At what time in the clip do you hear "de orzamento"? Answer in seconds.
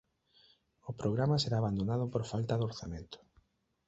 2.57-3.17